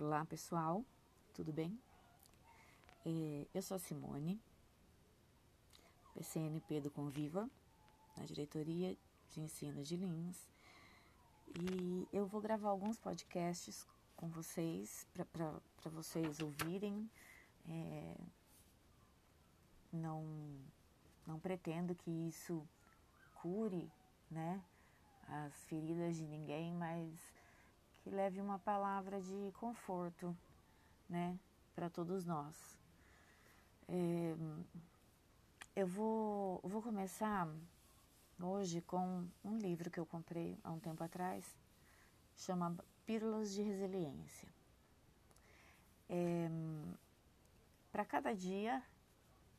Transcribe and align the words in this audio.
Olá 0.00 0.24
pessoal, 0.24 0.84
tudo 1.34 1.52
bem? 1.52 1.76
É, 3.04 3.48
eu 3.52 3.60
sou 3.60 3.74
a 3.74 3.80
Simone, 3.80 4.40
PCNP 6.14 6.82
do 6.82 6.88
Conviva, 6.88 7.50
na 8.16 8.24
diretoria 8.24 8.96
de 9.32 9.40
ensino 9.40 9.82
de 9.82 9.96
Lins, 9.96 10.48
e 11.48 12.06
eu 12.12 12.28
vou 12.28 12.40
gravar 12.40 12.68
alguns 12.68 12.96
podcasts 12.96 13.88
com 14.14 14.28
vocês, 14.28 15.04
para 15.32 15.90
vocês 15.90 16.38
ouvirem. 16.38 17.10
É, 17.68 18.16
não, 19.92 20.24
não 21.26 21.40
pretendo 21.40 21.92
que 21.96 22.28
isso 22.28 22.64
cure 23.34 23.90
né, 24.30 24.62
as 25.26 25.64
feridas 25.64 26.14
de 26.14 26.24
ninguém, 26.24 26.72
mas 26.72 27.37
que 28.08 28.14
leve 28.14 28.40
uma 28.40 28.58
palavra 28.58 29.20
de 29.20 29.52
conforto 29.60 30.34
né, 31.08 31.38
para 31.74 31.90
todos 31.90 32.24
nós. 32.24 32.56
É, 33.86 34.34
eu 35.76 35.86
vou, 35.86 36.58
vou 36.64 36.80
começar 36.80 37.46
hoje 38.40 38.80
com 38.80 39.26
um 39.44 39.58
livro 39.58 39.90
que 39.90 40.00
eu 40.00 40.06
comprei 40.06 40.58
há 40.64 40.72
um 40.72 40.78
tempo 40.78 41.04
atrás, 41.04 41.44
chama 42.34 42.74
Pílulas 43.04 43.52
de 43.52 43.60
Resiliência. 43.60 44.48
É, 46.08 46.48
para 47.92 48.06
cada 48.06 48.34
dia 48.34 48.82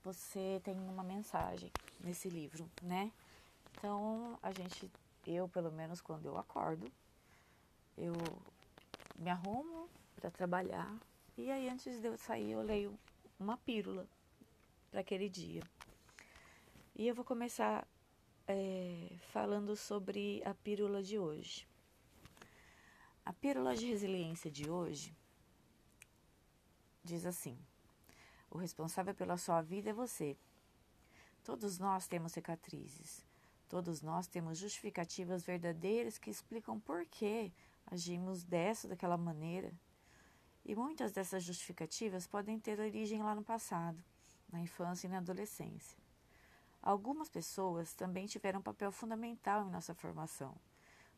você 0.04 0.60
tem 0.64 0.80
uma 0.80 1.04
mensagem 1.04 1.72
nesse 2.00 2.30
livro, 2.30 2.68
né? 2.82 3.12
Então 3.72 4.40
a 4.42 4.52
gente, 4.52 4.92
eu 5.28 5.48
pelo 5.48 5.72
menos 5.72 6.02
quando 6.02 6.26
eu 6.26 6.36
acordo, 6.36 6.92
eu 8.00 8.14
me 9.18 9.30
arrumo 9.30 9.90
para 10.16 10.32
trabalhar 10.32 10.98
e 11.38 11.52
aí 11.52 11.70
antes 11.70 12.02
de 12.02 12.08
eu 12.08 12.18
sair 12.18 12.52
eu 12.52 12.62
leio 12.62 12.98
uma 13.40 13.58
pílula 13.58 14.08
para 14.90 15.02
aquele 15.02 15.30
dia. 15.30 15.62
E 16.96 17.08
eu 17.08 17.16
vou 17.16 17.24
começar 17.24 17.88
é, 18.48 19.16
falando 19.32 19.76
sobre 19.76 20.42
a 20.44 20.54
pílula 20.54 21.04
de 21.04 21.20
hoje. 21.20 21.68
A 23.24 23.32
pílula 23.32 23.76
de 23.76 23.86
resiliência 23.86 24.50
de 24.50 24.70
hoje 24.70 25.16
diz 27.04 27.26
assim: 27.26 27.58
O 28.50 28.58
responsável 28.58 29.14
pela 29.14 29.38
sua 29.38 29.62
vida 29.62 29.92
é 29.92 29.94
você. 29.94 30.36
Todos 31.44 31.78
nós 31.80 32.08
temos 32.08 32.32
cicatrizes. 32.32 33.26
Todos 33.70 34.02
nós 34.02 34.26
temos 34.28 34.58
justificativas 34.58 35.44
verdadeiras 35.44 36.18
que 36.18 36.32
explicam 36.32 36.80
por 36.80 37.06
que 37.06 37.52
agimos 37.92 38.44
dessa 38.44 38.88
ou 38.88 38.90
daquela 38.90 39.18
maneira. 39.18 39.74
E 40.66 40.76
muitas 40.76 41.12
dessas 41.12 41.44
justificativas 41.44 42.28
podem 42.28 42.60
ter 42.60 42.80
origem 42.80 43.24
lá 43.24 43.34
no 43.34 43.44
passado, 43.44 44.04
na 44.52 44.60
infância 44.60 45.08
e 45.08 45.10
na 45.10 45.18
adolescência. 45.18 45.98
Algumas 46.82 47.30
pessoas 47.30 47.94
também 47.94 48.26
tiveram 48.26 48.60
um 48.60 48.64
papel 48.64 48.92
fundamental 48.92 49.68
em 49.68 49.72
nossa 49.72 49.94
formação 49.94 50.56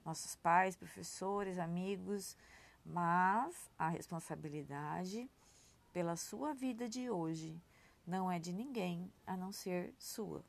nossos 0.05 0.36
pais, 0.36 0.75
professores, 0.75 1.58
amigos, 1.58 2.36
mas 2.85 3.69
a 3.78 3.89
responsabilidade 3.89 5.30
pela 5.94 6.16
sua 6.16 6.53
vida 6.53 6.88
de 6.88 7.09
hoje 7.09 7.61
não 8.06 8.31
é 8.31 8.39
de 8.39 8.52
ninguém 8.52 9.11
a 9.25 9.38
não 9.38 9.52
ser 9.52 9.94
sua. 9.97 10.44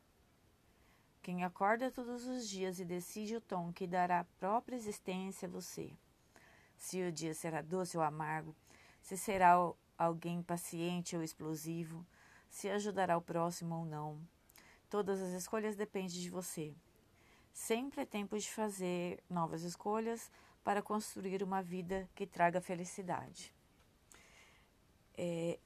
Quem 1.20 1.44
acorda 1.44 1.90
todos 1.90 2.26
os 2.26 2.48
dias 2.48 2.80
e 2.80 2.84
decide 2.84 3.36
o 3.36 3.40
tom 3.40 3.72
que 3.72 3.86
dará 3.86 4.20
a 4.20 4.24
própria 4.40 4.74
existência 4.74 5.46
a 5.46 5.50
você. 5.50 5.92
Se 6.82 7.00
o 7.00 7.12
dia 7.12 7.32
será 7.32 7.62
doce 7.62 7.96
ou 7.96 8.02
amargo, 8.02 8.56
se 9.00 9.16
será 9.16 9.54
alguém 9.96 10.42
paciente 10.42 11.16
ou 11.16 11.22
explosivo, 11.22 12.04
se 12.50 12.68
ajudará 12.68 13.16
o 13.16 13.22
próximo 13.22 13.76
ou 13.76 13.84
não. 13.84 14.20
Todas 14.90 15.20
as 15.20 15.30
escolhas 15.30 15.76
dependem 15.76 16.20
de 16.20 16.28
você. 16.28 16.74
Sempre 17.52 18.00
é 18.00 18.04
tempo 18.04 18.36
de 18.36 18.50
fazer 18.50 19.22
novas 19.30 19.62
escolhas 19.62 20.28
para 20.64 20.82
construir 20.82 21.40
uma 21.44 21.62
vida 21.62 22.10
que 22.16 22.26
traga 22.26 22.60
felicidade. 22.60 23.54
É, 25.16 25.60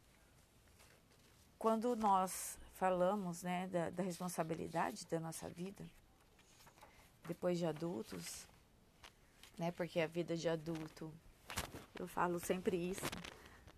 quando 1.58 1.96
nós 1.96 2.58
falamos 2.74 3.42
né, 3.42 3.66
da, 3.68 3.88
da, 3.88 4.02
responsabilidade 4.02 5.06
da 5.06 5.18
nossa 5.18 5.48
vida, 5.48 5.82
depois 7.26 7.56
de 7.56 7.64
adultos, 7.64 8.46
né, 9.58 9.70
porque 9.70 10.00
a 10.00 10.06
vida 10.06 10.36
de 10.36 10.48
adulto, 10.48 11.12
eu 11.98 12.06
falo 12.06 12.38
sempre 12.38 12.76
isso, 12.76 13.04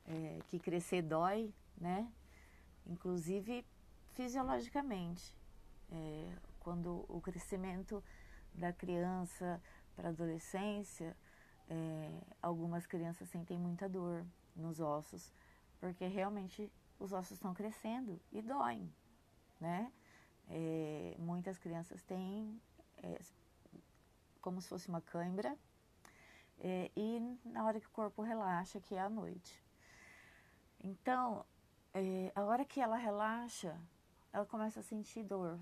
é, 0.07 0.39
que 0.49 0.59
crescer 0.59 1.03
dói, 1.03 1.53
né? 1.77 2.11
Inclusive 2.87 3.65
fisiologicamente. 4.15 5.35
É, 5.91 6.33
quando 6.61 7.05
o 7.09 7.21
crescimento 7.21 8.03
da 8.55 8.73
criança 8.73 9.63
para 9.95 10.09
a 10.09 10.11
adolescência, 10.11 11.17
é, 11.71 12.21
algumas 12.43 12.87
crianças 12.87 13.29
sentem 13.29 13.59
muita 13.59 13.89
dor 13.89 14.25
nos 14.57 14.81
ossos, 14.81 15.33
porque 15.81 16.07
realmente 16.07 16.71
os 16.99 17.13
ossos 17.13 17.33
estão 17.33 17.55
crescendo 17.55 18.21
e 18.33 18.43
doem, 18.43 18.93
né? 19.61 19.93
É, 20.51 21.15
muitas 21.19 21.59
crianças 21.59 22.03
têm 22.03 22.61
é, 23.03 23.19
como 24.41 24.61
se 24.61 24.69
fosse 24.69 24.89
uma 24.89 25.01
cãibra 25.01 25.57
é, 26.61 26.91
e 26.97 27.21
na 27.45 27.65
hora 27.65 27.81
que 27.81 27.87
o 27.87 27.91
corpo 27.91 28.23
relaxa, 28.23 28.81
que 28.81 28.95
é 28.95 29.01
à 29.01 29.09
noite. 29.09 29.63
Então, 30.81 31.45
é, 31.95 32.33
a 32.35 32.43
hora 32.43 32.65
que 32.65 32.81
ela 32.81 32.97
relaxa, 32.97 33.79
ela 34.33 34.47
começa 34.47 34.81
a 34.81 34.83
sentir 34.83 35.23
dor, 35.23 35.59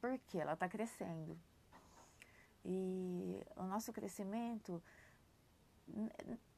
porque 0.00 0.38
ela 0.38 0.54
está 0.54 0.68
crescendo. 0.68 1.38
E 2.64 3.44
o 3.54 3.62
nosso 3.62 3.92
crescimento 3.92 4.82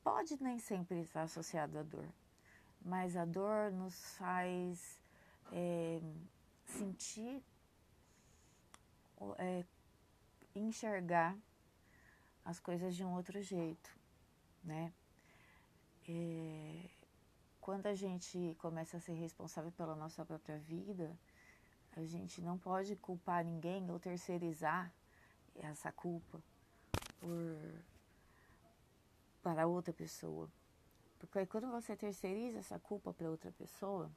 pode 0.02 0.42
nem 0.42 0.58
sempre 0.58 1.00
estar 1.00 1.22
associado 1.22 1.78
à 1.78 1.82
dor, 1.82 2.08
mas 2.80 3.16
a 3.16 3.26
dor 3.26 3.70
nos 3.70 4.16
faz 4.16 5.02
é, 5.52 6.00
sentir, 6.64 7.42
é, 9.38 9.64
enxergar 10.54 11.36
as 12.48 12.58
coisas 12.58 12.96
de 12.96 13.04
um 13.04 13.12
outro 13.12 13.42
jeito, 13.42 13.94
né? 14.64 14.90
É, 16.08 16.88
quando 17.60 17.86
a 17.86 17.94
gente 17.94 18.56
começa 18.58 18.96
a 18.96 19.00
ser 19.00 19.12
responsável 19.12 19.70
pela 19.70 19.94
nossa 19.94 20.24
própria 20.24 20.56
vida, 20.56 21.14
a 21.94 22.02
gente 22.06 22.40
não 22.40 22.56
pode 22.56 22.96
culpar 22.96 23.44
ninguém 23.44 23.90
ou 23.90 24.00
terceirizar 24.00 24.90
essa 25.56 25.92
culpa 25.92 26.42
por 27.20 27.84
para 29.42 29.66
outra 29.66 29.92
pessoa. 29.92 30.50
Porque 31.18 31.44
quando 31.44 31.70
você 31.70 31.94
terceiriza 31.94 32.60
essa 32.60 32.78
culpa 32.78 33.12
para 33.12 33.28
outra 33.28 33.52
pessoa, 33.52 34.10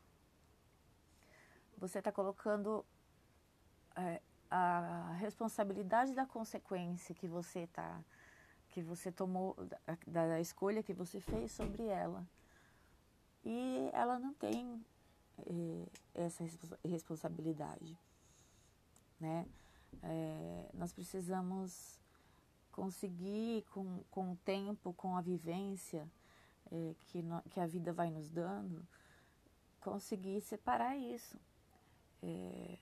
você 1.78 2.00
está 2.00 2.14
colocando 2.14 2.86
é, 3.98 4.22
a 4.52 5.14
responsabilidade 5.18 6.14
da 6.14 6.26
consequência 6.26 7.16
que 7.16 7.26
você 7.26 7.68
tá, 7.68 8.04
que 8.72 8.82
você 8.82 9.12
tomou, 9.12 9.56
da, 10.08 10.26
da 10.28 10.40
escolha 10.40 10.82
que 10.82 10.94
você 10.94 11.20
fez 11.20 11.52
sobre 11.52 11.84
ela. 11.84 12.26
E 13.44 13.90
ela 13.94 14.18
não 14.18 14.34
tem 14.34 14.84
eh, 15.40 15.88
essa 16.14 16.44
responsabilidade, 16.84 17.98
né? 19.20 19.46
É, 20.02 20.70
nós 20.74 20.94
precisamos 20.94 22.00
conseguir 22.72 23.66
com, 23.72 24.04
com 24.10 24.32
o 24.32 24.38
tempo, 24.38 24.94
com 24.94 25.18
a 25.18 25.22
vivência 25.22 26.10
é, 26.72 26.96
que, 27.08 27.22
no, 27.22 27.42
que 27.44 27.60
a 27.60 27.68
vida 27.68 27.92
vai 27.92 28.10
nos 28.10 28.32
dando, 28.32 28.88
conseguir 29.82 30.40
separar 30.42 30.96
isso. 30.96 31.38
É, 32.24 32.78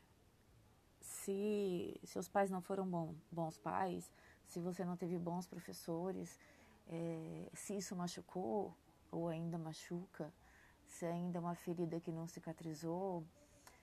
se 1.02 2.00
seus 2.04 2.28
pais 2.28 2.52
não 2.52 2.62
foram 2.62 2.88
bom, 2.88 3.16
bons 3.32 3.58
pais, 3.58 4.12
se 4.50 4.60
você 4.60 4.84
não 4.84 4.98
teve 4.98 5.18
bons 5.18 5.46
professores, 5.46 6.40
é, 6.88 7.50
se 7.54 7.78
isso 7.78 7.96
machucou 7.96 8.76
ou 9.12 9.28
ainda 9.28 9.60
machuca, 9.60 10.34
se 10.88 11.06
ainda 11.06 11.38
é 11.38 11.42
uma 11.42 11.54
ferida 11.54 12.00
que 12.00 12.12
não 12.12 12.28
cicatrizou, 12.28 13.24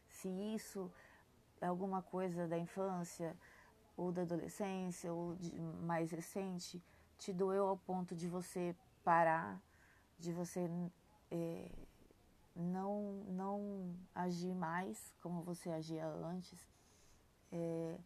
se 0.08 0.28
isso 0.28 0.90
é 1.60 1.66
alguma 1.66 2.02
coisa 2.02 2.48
da 2.48 2.58
infância 2.58 3.36
ou 3.96 4.10
da 4.10 4.22
adolescência 4.22 5.12
ou 5.12 5.36
mais 5.82 6.10
recente 6.10 6.82
te 7.16 7.32
doeu 7.32 7.68
ao 7.68 7.76
ponto 7.76 8.16
de 8.16 8.26
você 8.26 8.74
parar, 9.04 9.62
de 10.18 10.32
você 10.32 10.68
é, 11.30 11.70
não, 12.56 13.24
não 13.28 13.94
agir 14.12 14.52
mais 14.52 15.14
como 15.22 15.42
você 15.42 15.70
agia 15.70 16.06
antes. 16.06 16.68
É, 17.52 17.96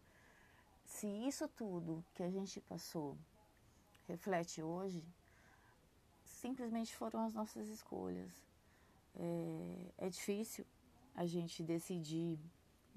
se 0.91 1.07
isso 1.07 1.47
tudo 1.47 2.03
que 2.13 2.21
a 2.21 2.29
gente 2.29 2.59
passou 2.61 3.17
reflete 4.07 4.61
hoje, 4.61 5.03
simplesmente 6.25 6.95
foram 6.95 7.21
as 7.25 7.33
nossas 7.33 7.67
escolhas. 7.69 8.31
É, 9.15 10.05
é 10.05 10.09
difícil 10.09 10.65
a 11.15 11.25
gente 11.25 11.63
decidir 11.63 12.37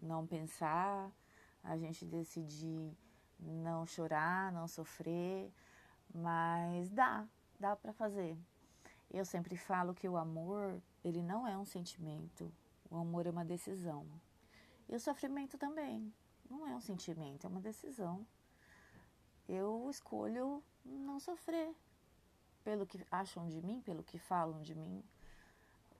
não 0.02 0.26
pensar, 0.26 1.10
a 1.62 1.78
gente 1.78 2.04
decidir 2.04 2.92
não 3.38 3.86
chorar, 3.86 4.52
não 4.52 4.66
sofrer, 4.66 5.50
mas 6.12 6.90
dá, 6.90 7.26
dá 7.58 7.76
para 7.76 7.92
fazer. 7.92 8.36
Eu 9.10 9.24
sempre 9.24 9.56
falo 9.56 9.94
que 9.94 10.08
o 10.08 10.16
amor, 10.16 10.82
ele 11.04 11.22
não 11.22 11.46
é 11.46 11.56
um 11.56 11.64
sentimento, 11.64 12.52
o 12.90 12.96
amor 12.96 13.26
é 13.26 13.30
uma 13.30 13.44
decisão. 13.44 14.04
E 14.88 14.96
o 14.96 15.00
sofrimento 15.00 15.56
também, 15.56 16.12
não 16.48 16.66
é 16.66 16.74
um 16.74 16.80
sentimento, 16.80 17.46
é 17.46 17.50
uma 17.50 17.60
decisão. 17.60 18.26
Eu 19.48 19.88
escolho 19.90 20.62
não 20.84 21.20
sofrer 21.20 21.74
pelo 22.62 22.86
que 22.86 23.04
acham 23.10 23.46
de 23.48 23.60
mim, 23.60 23.80
pelo 23.82 24.02
que 24.02 24.18
falam 24.18 24.62
de 24.62 24.74
mim. 24.74 25.02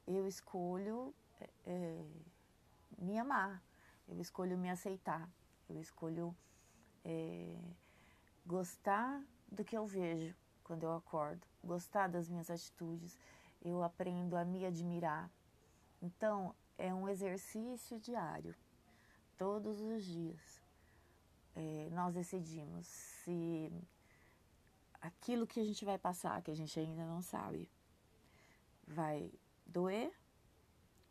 Eu 0.06 0.26
escolho 0.26 1.14
é, 1.66 2.04
me 2.98 3.18
amar, 3.18 3.62
eu 4.08 4.20
escolho 4.20 4.56
me 4.56 4.70
aceitar, 4.70 5.28
eu 5.68 5.80
escolho 5.80 6.34
é, 7.04 7.56
gostar 8.46 9.22
do 9.50 9.64
que 9.64 9.76
eu 9.76 9.86
vejo 9.86 10.34
quando 10.62 10.84
eu 10.84 10.92
acordo, 10.92 11.46
gostar 11.62 12.08
das 12.08 12.28
minhas 12.28 12.50
atitudes, 12.50 13.18
eu 13.62 13.82
aprendo 13.82 14.36
a 14.36 14.44
me 14.44 14.64
admirar. 14.64 15.30
Então, 16.00 16.54
é 16.76 16.92
um 16.92 17.08
exercício 17.08 18.00
diário, 18.00 18.54
todos 19.36 19.80
os 19.80 20.04
dias. 20.04 20.62
É, 21.54 21.88
nós 21.92 22.14
decidimos 22.14 22.86
se 22.86 23.72
aquilo 25.00 25.46
que 25.46 25.60
a 25.60 25.64
gente 25.64 25.84
vai 25.84 25.98
passar, 25.98 26.42
que 26.42 26.50
a 26.50 26.54
gente 26.54 26.78
ainda 26.80 27.04
não 27.04 27.20
sabe, 27.20 27.70
vai 28.86 29.32
doer, 29.66 30.12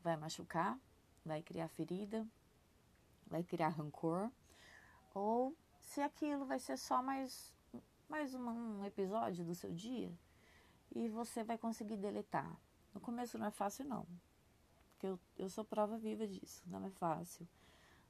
vai 0.01 0.17
machucar, 0.17 0.77
vai 1.23 1.41
criar 1.41 1.67
ferida, 1.67 2.27
vai 3.27 3.43
criar 3.43 3.69
rancor, 3.69 4.29
ou 5.13 5.55
se 5.79 6.01
aquilo 6.01 6.45
vai 6.45 6.59
ser 6.59 6.77
só 6.77 7.01
mais, 7.01 7.53
mais 8.09 8.33
um 8.33 8.83
episódio 8.83 9.45
do 9.45 9.55
seu 9.55 9.71
dia 9.71 10.11
e 10.91 11.07
você 11.07 11.43
vai 11.43 11.57
conseguir 11.57 11.97
deletar. 11.97 12.59
No 12.93 12.99
começo 12.99 13.37
não 13.37 13.47
é 13.47 13.51
fácil, 13.51 13.85
não, 13.85 14.07
porque 14.91 15.07
eu, 15.07 15.19
eu 15.37 15.49
sou 15.49 15.63
prova 15.63 15.97
viva 15.97 16.27
disso, 16.27 16.63
não 16.67 16.85
é 16.85 16.89
fácil, 16.89 17.47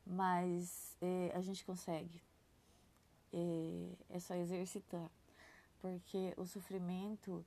mas 0.05 0.97
é, 1.01 1.31
a 1.33 1.41
gente 1.41 1.65
consegue. 1.65 2.21
É, 3.31 4.15
é 4.15 4.19
só 4.19 4.35
exercitar, 4.35 5.09
porque 5.79 6.33
o 6.37 6.45
sofrimento 6.45 7.45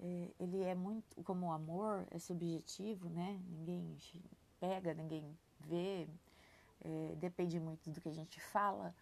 é, 0.00 0.34
ele 0.40 0.62
é 0.62 0.74
muito 0.74 1.22
como 1.22 1.46
o 1.46 1.52
amor 1.52 2.04
é 2.10 2.18
subjetivo 2.18 3.08
né 3.08 3.40
ninguém 3.48 3.96
pega 4.58 4.92
ninguém 4.92 5.38
vê 5.60 6.08
é, 6.84 7.14
depende 7.16 7.60
muito 7.60 7.88
do 7.90 8.00
que 8.00 8.08
a 8.08 8.12
gente 8.12 8.40
fala 8.40 8.92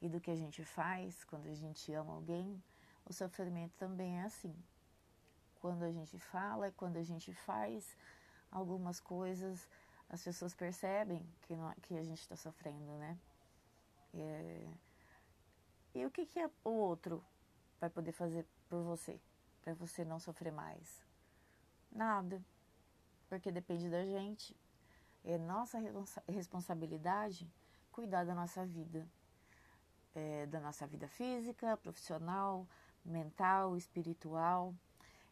e 0.00 0.08
do 0.08 0.20
que 0.20 0.30
a 0.30 0.34
gente 0.34 0.64
faz 0.64 1.24
quando 1.24 1.46
a 1.46 1.54
gente 1.54 1.92
ama 1.92 2.12
alguém, 2.14 2.62
o 3.04 3.12
sofrimento 3.12 3.72
também 3.76 4.20
é 4.20 4.24
assim. 4.24 4.54
Quando 5.60 5.82
a 5.82 5.90
gente 5.90 6.18
fala 6.18 6.72
quando 6.72 6.96
a 6.96 7.02
gente 7.02 7.32
faz 7.32 7.96
algumas 8.50 9.00
coisas, 9.00 9.68
as 10.08 10.22
pessoas 10.22 10.54
percebem 10.54 11.26
que, 11.42 11.54
não, 11.54 11.72
que 11.82 11.96
a 11.96 12.02
gente 12.02 12.20
está 12.20 12.36
sofrendo, 12.36 12.96
né? 12.98 13.18
É, 14.14 14.68
e 15.94 16.06
o 16.06 16.10
que, 16.10 16.24
que 16.24 16.40
o 16.64 16.70
outro 16.70 17.24
vai 17.80 17.90
poder 17.90 18.12
fazer 18.12 18.46
por 18.68 18.82
você, 18.82 19.20
para 19.62 19.74
você 19.74 20.04
não 20.04 20.18
sofrer 20.18 20.52
mais? 20.52 21.04
Nada, 21.90 22.42
porque 23.28 23.50
depende 23.50 23.90
da 23.90 24.04
gente. 24.04 24.56
É 25.24 25.36
nossa 25.36 25.78
responsabilidade 26.26 27.50
cuidar 27.92 28.24
da 28.24 28.34
nossa 28.34 28.64
vida, 28.64 29.06
é, 30.14 30.46
da 30.46 30.60
nossa 30.60 30.86
vida 30.86 31.08
física, 31.08 31.76
profissional, 31.76 32.66
mental, 33.04 33.76
espiritual. 33.76 34.74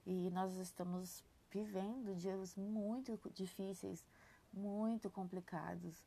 E 0.05 0.31
nós 0.31 0.57
estamos 0.57 1.25
vivendo 1.51 2.15
dias 2.17 2.57
muito 2.57 3.19
difíceis, 3.33 4.05
muito 4.57 5.11
complicados, 5.11 6.03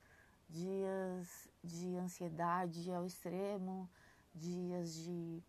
dias 0.50 1.50
de 1.64 1.96
ansiedade 1.96 2.92
ao 2.92 3.06
extremo, 3.06 3.90
dias 4.34 4.94
de 4.96 5.44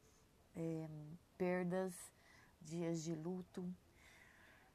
é, 0.54 0.88
perdas, 1.36 1.94
dias 2.60 3.02
de 3.02 3.14
luto, 3.14 3.64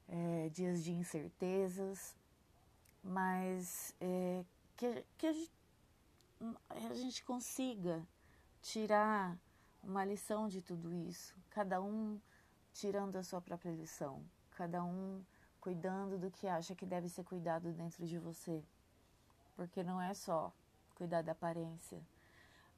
é, 0.08 0.50
dias 0.50 0.84
de 0.84 0.92
incertezas. 0.92 2.18
Mas 3.04 3.96
é, 4.02 4.44
que, 4.76 5.06
que 5.18 5.28
a, 5.28 5.34
gente, 5.34 5.52
a 6.70 6.94
gente 6.96 7.24
consiga 7.24 8.06
tirar 8.62 9.38
uma 9.84 10.04
lição 10.04 10.48
de 10.48 10.62
tudo 10.62 10.92
isso, 10.92 11.36
cada 11.52 11.80
um 11.80 12.20
tirando 12.74 13.16
a 13.16 13.24
sua 13.24 13.40
própria 13.40 13.72
lição, 13.72 14.26
cada 14.52 14.84
um 14.84 15.24
cuidando 15.66 16.20
do 16.20 16.30
que 16.30 16.48
acha 16.48 16.76
que 16.76 16.86
deve 16.86 17.10
ser 17.10 17.24
cuidado 17.24 17.74
dentro 17.74 18.06
de 18.06 18.20
você, 18.20 18.64
porque 19.56 19.82
não 19.82 20.00
é 20.00 20.14
só 20.14 20.54
cuidar 20.94 21.24
da 21.24 21.32
aparência. 21.32 22.00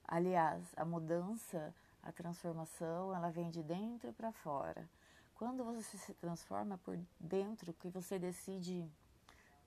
Aliás, 0.07 0.63
a 0.77 0.85
mudança, 0.85 1.75
a 2.01 2.13
transformação, 2.13 3.13
ela 3.13 3.29
vem 3.29 3.49
de 3.49 3.61
dentro 3.61 4.13
para 4.13 4.31
fora. 4.31 4.87
Quando 5.35 5.65
você 5.65 5.97
se 5.97 6.13
transforma 6.13 6.77
por 6.77 6.97
dentro, 7.19 7.73
que 7.73 7.89
você 7.89 8.17
decide 8.17 8.89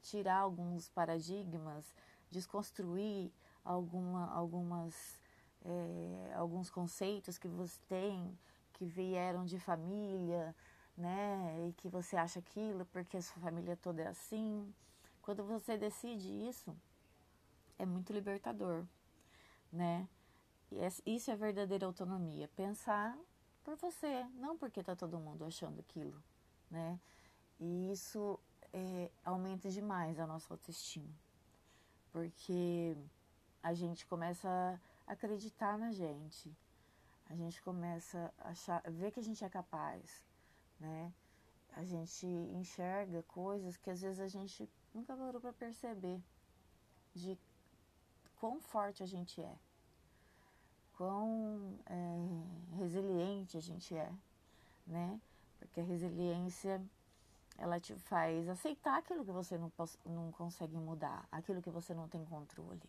tirar 0.01 0.39
alguns 0.39 0.89
paradigmas, 0.89 1.85
desconstruir 2.31 3.31
alguma, 3.63 4.33
algumas, 4.33 4.95
é, 5.63 6.33
alguns 6.37 6.71
conceitos 6.71 7.37
que 7.37 7.49
você 7.49 7.79
tem, 7.87 8.39
que 8.73 8.87
vieram 8.87 9.45
de 9.45 9.59
família, 9.59 10.57
né? 11.01 11.69
E 11.69 11.73
que 11.73 11.89
você 11.89 12.17
acha 12.17 12.39
aquilo 12.39 12.85
porque 12.87 13.17
a 13.17 13.23
sua 13.23 13.43
família 13.43 13.77
toda 13.77 14.03
é 14.03 14.09
assim. 14.09 14.73
Quando 15.23 15.43
você 15.45 15.77
decide 15.77 16.29
isso, 16.49 16.77
é 17.79 17.87
muito 17.87 18.13
libertador, 18.13 18.85
né? 19.73 20.07
E 20.71 21.17
isso 21.17 21.31
é 21.31 21.37
verdadeira 21.37 21.87
autonomia. 21.87 22.49
Pensar 22.55 23.19
por 23.65 23.77
você, 23.77 24.25
não 24.35 24.57
porque 24.57 24.81
está 24.81 24.95
todo 24.95 25.19
mundo 25.19 25.45
achando 25.45 25.81
aquilo, 25.81 26.23
né? 26.71 26.99
E 27.59 27.91
isso 27.91 28.39
é, 28.73 29.11
aumenta 29.25 29.69
demais 29.71 30.19
a 30.19 30.27
nossa 30.27 30.53
autoestima, 30.53 31.13
porque 32.13 32.97
a 33.63 33.75
gente 33.75 34.07
começa 34.07 34.49
a 35.07 35.13
acreditar 35.13 35.77
na 35.79 35.93
gente, 35.93 36.55
a 37.29 37.35
gente 37.35 37.61
começa 37.63 38.33
a 38.39 38.51
achar, 38.51 38.83
ver 38.91 39.11
que 39.11 39.21
a 39.21 39.23
gente 39.23 39.45
é 39.45 39.49
capaz, 39.49 40.25
né? 40.81 41.13
A 41.77 41.85
gente 41.85 42.27
enxerga 42.27 43.23
coisas 43.25 43.77
que 43.77 43.91
às 43.91 44.01
vezes 44.01 44.19
a 44.19 44.27
gente 44.27 44.69
nunca 44.93 45.17
parou 45.17 45.41
para 45.41 45.53
perceber 45.53 46.21
de 47.15 47.39
quão 48.37 48.61
forte 48.61 49.03
a 49.03 49.07
gente 49.07 49.41
é, 49.41 49.55
quão 50.97 51.79
é, 51.87 52.77
resiliente 52.77 53.57
a 53.57 53.61
gente 53.61 53.97
é, 53.97 54.13
né? 54.87 55.21
Porque 55.59 55.81
a 55.81 55.85
resiliência 55.85 56.83
ela 57.59 57.79
te 57.79 57.95
faz 57.95 58.49
aceitar 58.49 58.99
aquilo 58.99 59.25
que 59.25 59.31
você 59.31 59.59
não, 59.59 59.71
não 60.07 60.33
consegue 60.33 60.77
mudar, 60.77 61.29
aquilo 61.31 61.61
que 61.61 61.71
você 61.71 61.95
não 61.95 62.09
tem 62.09 62.25
controle. 62.25 62.83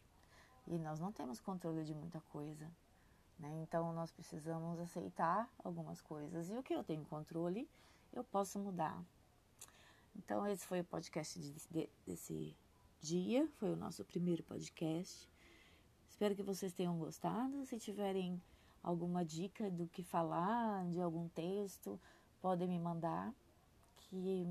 E 0.67 0.77
nós 0.77 0.99
não 0.99 1.11
temos 1.11 1.39
controle 1.39 1.83
de 1.83 1.93
muita 1.93 2.21
coisa. 2.31 2.69
Né? 3.41 3.61
Então 3.63 3.91
nós 3.91 4.11
precisamos 4.11 4.79
aceitar 4.79 5.51
algumas 5.63 5.99
coisas. 5.99 6.49
E 6.49 6.55
o 6.55 6.61
que 6.61 6.75
eu 6.75 6.83
tenho 6.83 7.03
controle, 7.05 7.67
eu 8.13 8.23
posso 8.23 8.59
mudar. 8.59 9.03
Então 10.15 10.45
esse 10.45 10.63
foi 10.65 10.81
o 10.81 10.83
podcast 10.83 11.39
de, 11.39 11.51
de, 11.69 11.89
desse 12.05 12.55
dia, 13.01 13.47
foi 13.57 13.73
o 13.73 13.75
nosso 13.75 14.05
primeiro 14.05 14.43
podcast. 14.43 15.27
Espero 16.07 16.35
que 16.35 16.43
vocês 16.43 16.71
tenham 16.71 16.95
gostado. 16.99 17.65
Se 17.65 17.79
tiverem 17.79 18.39
alguma 18.83 19.25
dica 19.25 19.71
do 19.71 19.87
que 19.87 20.03
falar, 20.03 20.87
de 20.89 21.01
algum 21.01 21.27
texto, 21.29 21.99
podem 22.39 22.67
me 22.67 22.77
mandar 22.77 23.33
que 23.95 24.45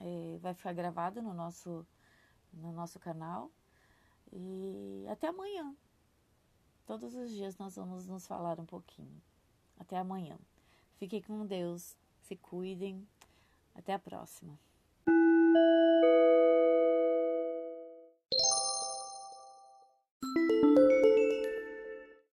é, 0.00 0.38
vai 0.40 0.54
ficar 0.54 0.72
gravado 0.72 1.22
no 1.22 1.32
nosso, 1.32 1.86
no 2.52 2.72
nosso 2.72 2.98
canal. 2.98 3.48
E 4.32 5.06
até 5.08 5.28
amanhã. 5.28 5.72
Todos 6.86 7.14
os 7.14 7.30
dias 7.30 7.56
nós 7.56 7.76
vamos 7.76 8.06
nos 8.06 8.26
falar 8.26 8.60
um 8.60 8.66
pouquinho. 8.66 9.22
Até 9.78 9.96
amanhã. 9.96 10.38
Fiquem 10.96 11.22
com 11.22 11.46
Deus, 11.46 11.96
se 12.20 12.36
cuidem. 12.36 13.06
Até 13.74 13.94
a 13.94 13.98
próxima. 13.98 14.58